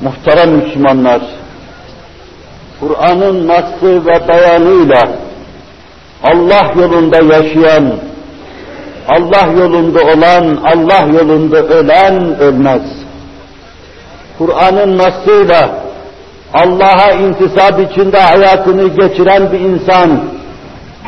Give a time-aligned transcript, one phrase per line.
[0.00, 1.20] Muhterem Müslümanlar,
[2.80, 5.02] Kur'an'ın naslı ve beyanıyla
[6.22, 7.92] Allah yolunda yaşayan,
[9.08, 12.82] Allah yolunda olan, Allah yolunda ölen ölmez.
[14.38, 15.70] Kur'an'ın nasıyla
[16.54, 20.20] Allah'a intisap içinde hayatını geçiren bir insan,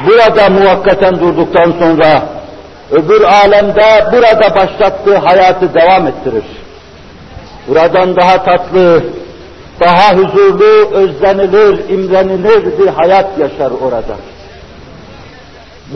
[0.06, 2.22] burada muvakkaten durduktan sonra,
[2.90, 6.44] öbür alemde burada başlattığı hayatı devam ettirir.
[7.68, 9.02] Buradan daha tatlı,
[9.80, 14.16] daha huzurlu, özlenilir, imrenilir bir hayat yaşar orada.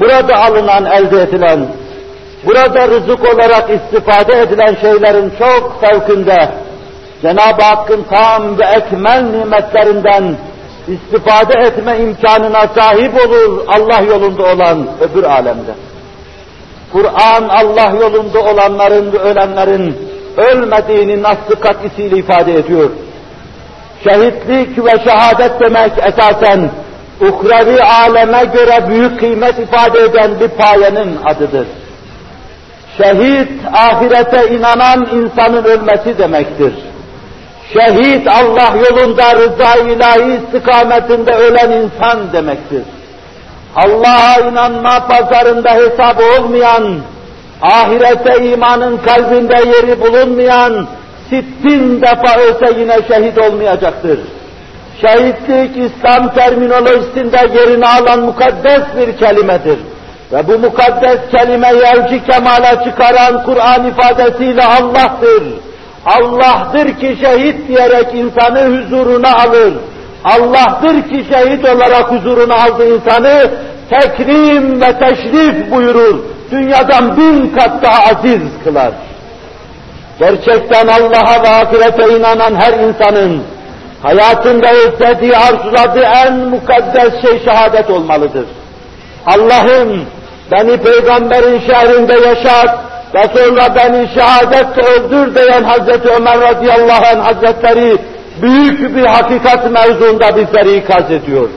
[0.01, 1.67] Burada alınan, elde edilen,
[2.47, 6.49] burada rızık olarak istifade edilen şeylerin çok fevkinde,
[7.23, 10.37] Cenab-ı Hakk'ın tam ve ekmel nimetlerinden
[10.89, 15.75] istifade etme imkanına sahip olur Allah yolunda olan öbür alemde.
[16.93, 20.10] Kur'an Allah yolunda olanların ve ölenlerin
[20.41, 22.91] ölmediğini nasıl katisiyle ifade ediyor.
[24.05, 26.71] Şehitlik ve şehadet demek esasen
[27.21, 31.67] uhrevi aleme göre büyük kıymet ifade eden bir payenin adıdır.
[32.97, 36.73] Şehit, ahirete inanan insanın ölmesi demektir.
[37.73, 42.83] Şehit, Allah yolunda rıza ilahi istikametinde ölen insan demektir.
[43.77, 46.97] Allah'a inanma pazarında hesabı olmayan,
[47.63, 50.87] ahirete imanın kalbinde yeri bulunmayan,
[51.31, 54.19] sittin defa ölse yine şehit olmayacaktır.
[55.01, 59.79] Şehitlik İslam terminolojisinde yerini alan mukaddes bir kelimedir.
[60.33, 65.43] Ve bu mukaddes kelimeyi elçi kemale çıkaran Kur'an ifadesiyle Allah'tır.
[66.07, 69.73] Allah'tır ki şehit diyerek insanı huzuruna alır.
[70.25, 73.51] Allah'tır ki şehit olarak huzuruna aldı insanı
[73.91, 76.19] tekrim ve teşrif buyurur.
[76.51, 78.93] Dünyadan bin kat daha aziz kılar.
[80.19, 83.43] Gerçekten Allah'a ve ahirete inanan her insanın
[84.03, 88.47] hayatında istediği, arzuladığı en mukaddes şey şehadet olmalıdır.
[89.27, 90.05] Allah'ım
[90.53, 92.79] beni peygamberin şehrinde yaşat
[93.15, 97.99] ve sonra beni şehadetle öldür diyen Hazreti Ömer radıyallahu anh hazretleri
[98.43, 101.49] büyük bir hakikat mevzuunda bizleri ikaz ediyor.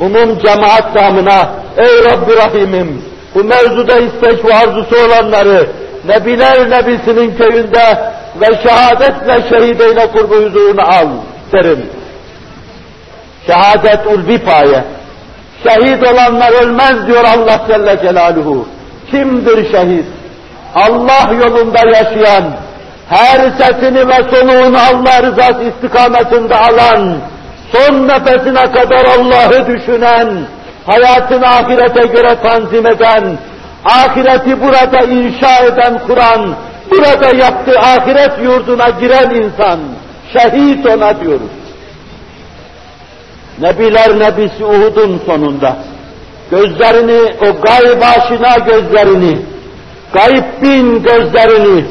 [0.00, 3.02] Umum cemaat namına, ey Rabbi Rahim'im,
[3.36, 5.66] bu mevzuda istek ve arzusu olanları,
[6.08, 7.98] Nebiler Nebisi'nin köyünde
[8.40, 11.08] ve şehadetle şehideyle kurbu huzuruna al
[11.52, 11.86] derim.
[13.46, 14.84] Şehadet ulvi paye.
[15.62, 18.68] Şehit olanlar ölmez diyor Allah Celle Celaluhu.
[19.10, 20.06] Kimdir şehit?
[20.74, 22.44] Allah yolunda yaşayan,
[23.08, 27.16] her sesini ve soluğunu Allah rızası istikametinde alan,
[27.72, 30.28] son nefesine kadar Allah'ı düşünen,
[30.86, 33.38] hayatını ahirete göre tanzim eden,
[33.84, 36.54] ahireti burada inşa eden Kur'an,
[36.90, 39.80] burada yaptığı ahiret yurduna giren insan,
[40.32, 41.56] şehit ona diyoruz.
[43.60, 45.76] Nebiler Nebisi Uhud'un sonunda,
[46.50, 49.38] gözlerini, o gayb aşina gözlerini,
[50.12, 51.84] gayb bin gözlerini,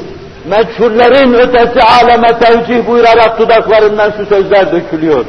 [0.45, 5.25] meçhullerin ötesi aleme tevcih buyurarak dudaklarından şu sözler dökülüyor.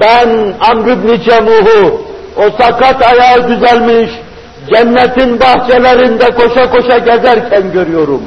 [0.00, 0.28] Ben
[0.70, 4.10] Amr ibn Cemuh'u, o sakat ayağı düzelmiş,
[4.74, 8.22] cennetin bahçelerinde koşa koşa gezerken görüyorum.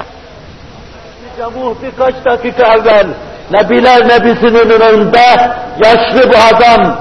[1.37, 3.07] Cemuh birkaç dakika evvel
[3.51, 5.51] Nebiler Nebisi'nin önünde
[5.85, 6.95] yaşlı bu adam,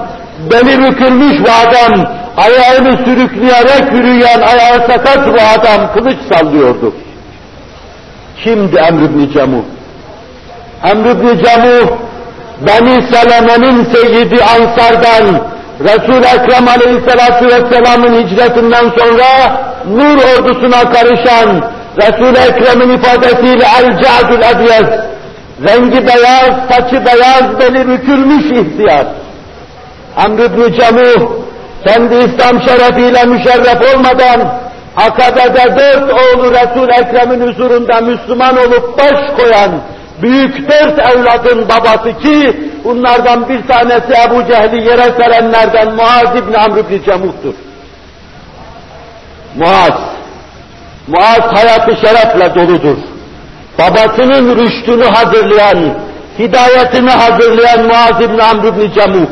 [0.51, 2.07] beli bükülmüş bu adam,
[2.37, 6.93] ayağını sürükleyerek yürüyen ayağı sakat bu adam kılıç sallıyordu.
[8.43, 9.63] Kimdi Emr ibn Cemuh?
[10.83, 11.97] Emr ibn Cemuh,
[12.61, 15.41] Beni Seleme'nin seyyidi Ansar'dan,
[15.83, 21.61] Resul-i Ekrem Aleyhisselatü Vesselam'ın hicretinden sonra nur ordusuna karışan
[21.97, 24.99] Resul-i Ekrem'in ifadesiyle El-Ca'dül Ebyez,
[25.67, 29.05] rengi beyaz, saçı beyaz, beli bükülmüş ihtiyar.
[30.17, 31.31] Amr ibn Cemuh,
[31.85, 34.53] kendi İslam şerefiyle müşerref olmadan,
[34.97, 39.71] Akabe'de dört oğlu Resul-i Ekrem'in huzurunda Müslüman olup baş koyan,
[40.21, 46.77] büyük dört evladın babası ki, bunlardan bir tanesi Ebu Cehli yere serenlerden Muaz ibn Amr
[46.77, 47.53] ibn Cemuh'tur.
[49.55, 49.99] Muaz,
[51.07, 52.97] Muaz hayatı şerefle doludur.
[53.79, 55.93] Babasının rüştünü hazırlayan,
[56.39, 59.27] hidayetini hazırlayan Muaz ibn Amr ibn Cemuh,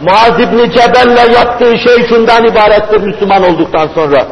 [0.00, 4.26] Muaz ibn Cebel'le yaptığı şey şundan ibarettir Müslüman olduktan sonra.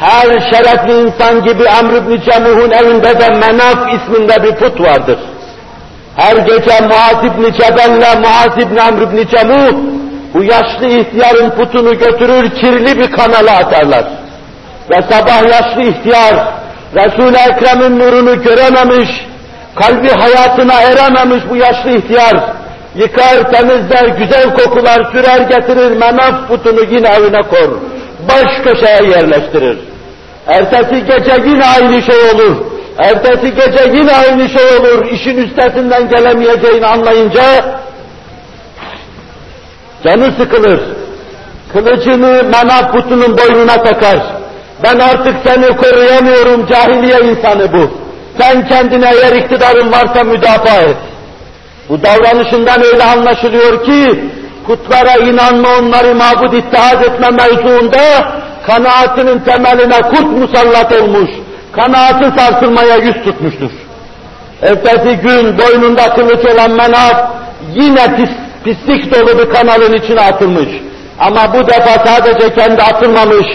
[0.00, 5.18] Her şerefli insan gibi Amr ibn Cemuh'un evinde de Menaf isminde bir put vardır.
[6.20, 9.72] Her gece Muaz ibn Cebel'le Muaz ibn Amr ibn Cemuh
[10.34, 14.04] bu yaşlı ihtiyarın putunu götürür kirli bir kanala atarlar.
[14.90, 16.34] Ve sabah yaşlı ihtiyar
[16.94, 19.10] Resul-i Ekrem'in nurunu görememiş,
[19.74, 22.36] kalbi hayatına erememiş bu yaşlı ihtiyar,
[22.96, 27.78] yıkar, temizler, güzel kokular sürer getirir, menaf putunu yine evine kor,
[28.28, 29.78] baş köşeye yerleştirir.
[30.46, 32.69] Ertesi gece yine aynı şey olur.
[32.98, 35.06] Ertesi gece yine aynı şey olur.
[35.10, 37.42] İşin üstesinden gelemeyeceğini anlayınca
[40.04, 40.80] canı sıkılır.
[41.72, 44.20] Kılıcını menaf putunun boynuna takar.
[44.84, 47.90] Ben artık seni koruyamıyorum cahiliye insanı bu.
[48.38, 50.96] Sen kendine eğer iktidarın varsa müdafaa et.
[51.88, 54.24] Bu davranışından öyle anlaşılıyor ki
[54.66, 58.32] putlara inanma onları mabud ittihad etme mevzuunda
[58.66, 61.30] kanaatinin temeline kurt musallat olmuş,
[61.71, 63.71] kanaatı sarsılmaya yüz tutmuştur.
[64.61, 67.29] Ertesi gün boynunda kılıç olan menaf
[67.73, 68.29] yine pis,
[68.63, 70.69] pislik dolu bir kanalın içine atılmış.
[71.19, 73.47] Ama bu defa sadece kendi atılmamış,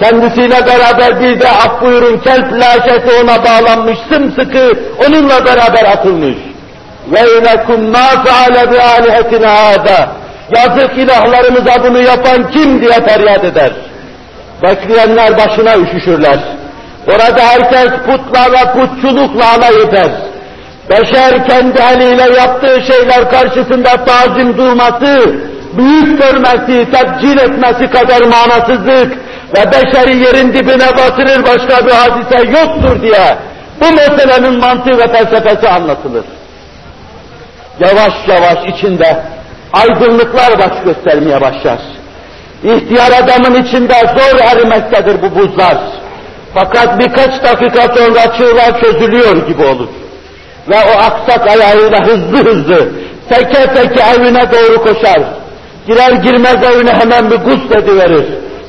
[0.00, 4.72] kendisiyle beraber bir de af buyurun kelp laşesi ona bağlanmış, sımsıkı
[5.06, 6.36] onunla beraber atılmış.
[7.12, 10.08] وَاِلَكُمْ مَا فَعَلَ بِعَالِهَتِنَا هَذَا
[10.56, 13.72] Yazık ilahlarımıza bunu yapan kim diye feryat eder.
[14.62, 16.38] Bekleyenler başına üşüşürler.
[17.07, 20.11] Orada herkes putla ve putçulukla alay eder.
[20.89, 25.35] Beşer kendi eliyle yaptığı şeyler karşısında tazim durması,
[25.77, 29.17] büyük görmesi, tebcil etmesi kadar manasızlık
[29.57, 33.37] ve beşeri yerin dibine batırır başka bir hadise yoktur diye
[33.81, 36.25] bu meselenin mantığı ve felsefesi anlatılır.
[37.79, 39.23] Yavaş yavaş içinde
[39.73, 41.79] aydınlıklar baş göstermeye başlar.
[42.63, 45.77] İhtiyar adamın içinde zor erimektedir bu buzlar.
[46.53, 49.87] Fakat birkaç dakika sonra çığlar çözülüyor gibi olur.
[50.69, 52.89] Ve o aksak ayağıyla hızlı hızlı
[53.29, 55.19] teke teke evine doğru koşar.
[55.87, 58.25] Girer girmez evine hemen bir gusl verir.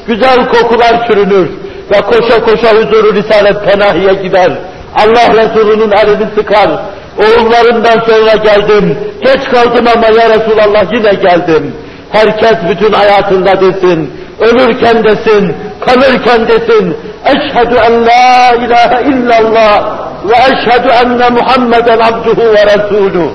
[0.07, 1.49] Güzel kokular sürünür
[1.91, 4.53] ve koşa koşa huzuru Risalet Penahi'ye gider.
[4.97, 6.71] Allah Resulü'nün elini sıkar.
[7.19, 8.99] Oğullarından sonra geldim.
[9.25, 11.75] Geç kaldım ama ya Resulallah yine geldim.
[12.15, 20.89] Herkes bütün hayatında desin, ölürken desin, kalırken desin, eşhedü en la ilahe illallah ve eşhedü
[21.05, 23.29] enne Muhammeden abduhu ve resulü.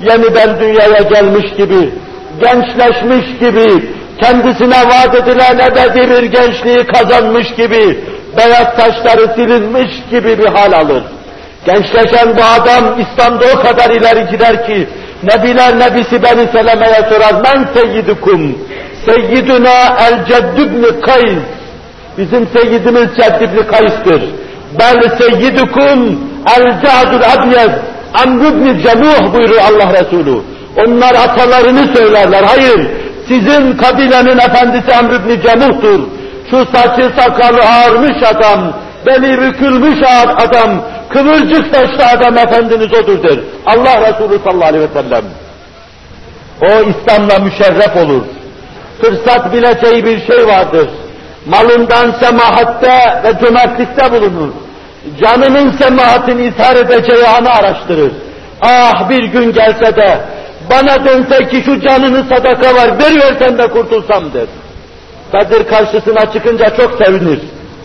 [0.00, 1.90] Yeniden dünyaya gelmiş gibi,
[2.40, 3.84] gençleşmiş gibi,
[4.22, 7.98] kendisine vaat edilen ebedi bir gençliği kazanmış gibi,
[8.36, 11.02] beyaz saçları silinmiş gibi bir hal alır.
[11.66, 14.88] Gençleşen bu adam İslam'da o kadar ileri gider ki,
[15.26, 18.58] Nebiler Nebisi Beni Seleme'ye sorar, men seyyidukum,
[19.06, 21.38] seyyiduna el ceddübni kays,
[22.18, 24.22] bizim seyyidimiz ceddübni kays'tır.
[24.78, 26.20] Bel seyyidukum
[26.56, 27.70] el cadul abyez,
[28.24, 30.40] amrübni cemuh buyuruyor Allah Resulü.
[30.86, 32.86] Onlar atalarını söylerler, hayır,
[33.28, 36.00] sizin kabilenin efendisi Amr ibn Cemuh'tur.
[36.50, 38.72] Şu saçı sakalı ağarmış adam,
[39.06, 39.98] beli bükülmüş
[40.36, 40.70] adam,
[41.08, 43.38] kıvırcık saçlı adam efendiniz odur der.
[43.66, 45.24] Allah Resulü sallallahu aleyhi ve sellem.
[46.62, 48.22] O İslam'la müşerref olur.
[49.00, 50.88] Fırsat bileceği bir şey vardır.
[51.46, 54.52] Malından semahatte ve cömertlikte bulunur.
[55.22, 58.12] Canının semahatini ishar edeceği anı araştırır.
[58.62, 60.18] Ah bir gün gelse de
[60.70, 64.46] bana dense ki şu canını sadaka var, veriyorsan da kurtulsam der.
[65.32, 67.38] Kadir karşısına çıkınca çok sevinir.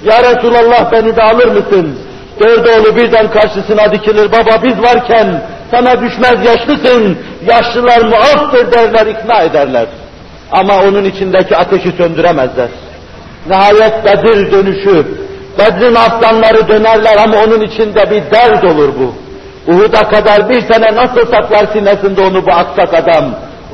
[0.03, 1.99] Ya Resulallah beni de alır mısın?
[2.41, 5.41] Dört oğlu birden karşısına dikilir, baba biz varken
[5.71, 9.85] sana düşmez yaşlısın, yaşlılar muaftır derler, ikna ederler.
[10.51, 12.67] Ama onun içindeki ateşi söndüremezler.
[13.49, 15.05] Nihayet Bedir dönüşü,
[15.59, 19.15] Bedir'in aslanları dönerler ama onun içinde bir dert olur bu.
[19.71, 23.25] Uhud'a kadar bir sene nasıl saklar sinesinde onu bu aksak adam,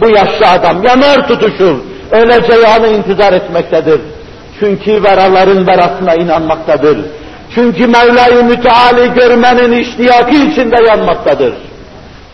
[0.02, 1.76] bu yaşlı adam yanar tutuşur,
[2.12, 4.02] öleceği anı intizar etmektedir.
[4.60, 6.98] Çünkü veraların verasına inanmaktadır.
[7.58, 11.54] Çünkü Mevla-i Müteali görmenin iştiyakı içinde yanmaktadır.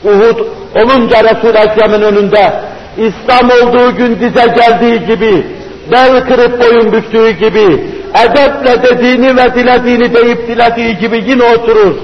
[0.03, 0.39] Uhud
[0.75, 2.53] olunca Resul-i Ekrem'in önünde
[2.98, 5.48] İslam olduğu gün dize geldiği gibi,
[5.92, 7.84] bel kırıp boyun büktüğü gibi,
[8.24, 11.96] edeple dediğini ve dilediğini deyip dilediği gibi yine oturur.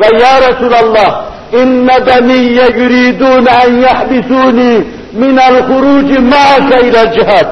[0.00, 7.46] Ve ya Resulallah, inne beniyye yuridun en yahbisuni minel huruci ma'ake ile cihad.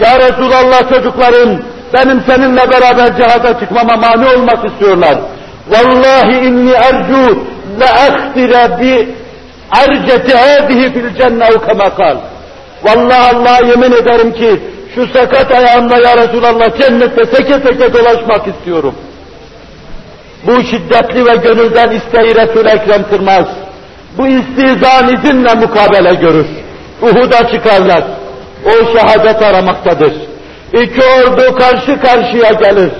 [0.00, 1.62] Ya Resulallah çocuklarım,
[1.94, 5.18] benim seninle beraber cihada çıkmama mani olmak istiyorlar.
[5.68, 7.44] Vallahi inni ercu
[7.80, 9.08] le ahtire bi
[9.82, 12.16] erceti hâzihi fil cenne kema kal.
[12.82, 14.60] Vallahi Allah'a yemin ederim ki
[14.94, 18.94] şu sakat ayağımla ya Resulallah cennette seke seke dolaşmak istiyorum.
[20.46, 23.46] Bu şiddetli ve gönülden isteği Resul-i Ekrem kırmaz.
[24.18, 26.46] Bu istizan izinle mukabele görür.
[27.02, 28.04] Uhud'a çıkarlar.
[28.66, 30.29] O şehadet aramaktadır.
[30.72, 32.90] İki ordu karşı karşıya gelir.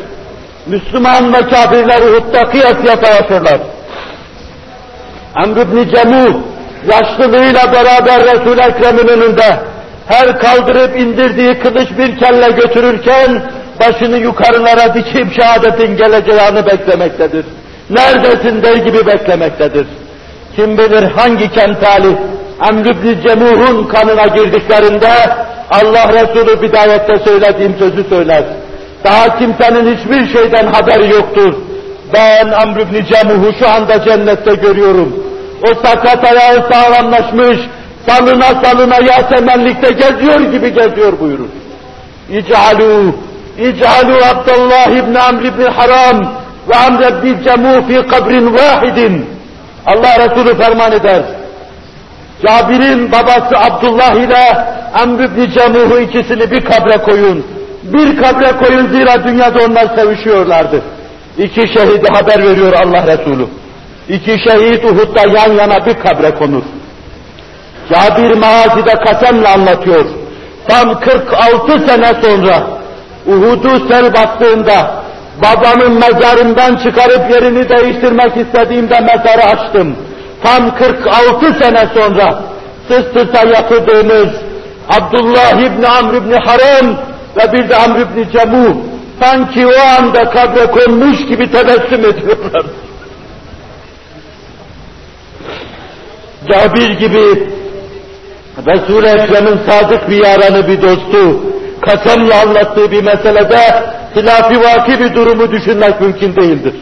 [0.67, 3.59] Müslüman ve kafirler Uhud'da kıyasıya savaşırlar.
[5.35, 6.35] Amr ibn Cemuh
[6.93, 9.61] yaşlılığıyla beraber Resul-i Ekrem'in önünde
[10.07, 13.43] her kaldırıp indirdiği kılıç bir kelle götürürken
[13.81, 17.45] başını yukarılara dikip şehadetin geleceğini beklemektedir.
[17.91, 19.87] Neredesin der gibi beklemektedir.
[20.57, 22.17] Kim bilir hangi kemtali
[22.61, 25.11] Amr ibn Cemuh'un kanına girdiklerinde
[25.71, 28.45] Allah Resulü bidayette söylediğim sözü söyler.
[29.05, 31.55] Daha kimsenin hiçbir şeyden haberi yoktur.
[32.15, 35.25] Ben Amr ibn Cemuh'u şu anda cennette görüyorum.
[35.63, 37.59] O sakat ayağı sağlamlaşmış,
[38.07, 41.49] salına salına yasemenlikte geziyor gibi geziyor buyurur.
[42.31, 43.13] İc'alû,
[43.59, 46.35] İc'alû Abdullah ibn Amr ibn Haram
[46.69, 49.27] ve Amr ibn Cemuh fi kabrin vahidin.
[49.87, 51.23] Allah Resulü ferman eder.
[52.47, 54.67] Cabir'in babası Abdullah ile
[55.03, 57.47] Amr ibn Cemuh'u ikisini bir kabre koyun.
[57.83, 60.83] Bir kabre koyun zira dünyada onlar sevişiyorlardı.
[61.39, 63.47] İki şehidi haber veriyor Allah Resulü.
[64.09, 66.63] İki şehit Uhud'da yan yana bir kabre konur.
[67.93, 70.05] Cabir Mağazi'de kasemle anlatıyor.
[70.69, 72.63] Tam 46 sene sonra
[73.27, 75.03] Uhud'u sel bastığında
[75.45, 79.97] babamın mezarından çıkarıp yerini değiştirmek istediğimde mezarı açtım.
[80.43, 82.43] Tam 46 sene sonra
[82.89, 84.29] sırt sırta yatırdığımız
[84.89, 86.97] Abdullah İbni Amr İbni Haram
[87.37, 88.75] ve bir de Amr İbni Cemuh
[89.23, 92.63] sanki o anda kabre konmuş gibi tebessüm ediyorlar.
[96.53, 97.49] Cabir gibi
[98.67, 101.41] Resul-i Ekrem'in sadık bir yaranı, bir dostu,
[101.87, 103.85] kasemle anlattığı bir meselede
[104.17, 106.75] hilafi vaki bir durumu düşünmek mümkün değildir.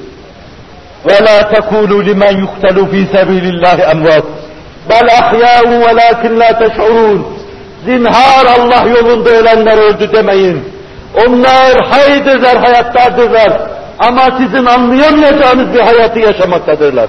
[1.10, 4.28] وَلَا تَكُولُوا لِمَنْ يُقْتَلُ ف۪ي سَب۪يلِ اللّٰهِ اَمْوَاتٍ
[4.90, 7.20] بَلْ اَحْيَاءٌ وَلَاكِنْ لَا تَشْعُرُونَ
[7.86, 10.64] Zinhar Allah yolunda ölenler öldü demeyin.
[11.28, 13.62] Onlar haydirler, hayattadırlar.
[14.00, 17.08] Ama sizin anlayamayacağınız bir hayatı yaşamaktadırlar.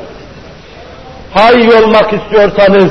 [1.35, 2.91] Hay olmak istiyorsanız,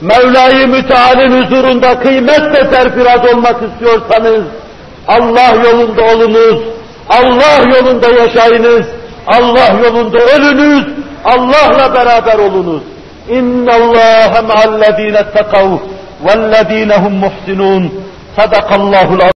[0.00, 4.42] Mevla-i Müteal'in huzurunda kıymetle serfiraz olmak istiyorsanız,
[5.08, 6.60] Allah yolunda olunuz,
[7.08, 8.86] Allah yolunda yaşayınız,
[9.31, 10.85] Allah yolunda ölünüz,
[11.25, 12.81] Allah'la beraber olunuz.
[13.29, 15.69] İnna Allah ma'allezine ettekav
[16.25, 17.93] vellezine hum muhsinun.
[18.35, 19.19] Sadakallahu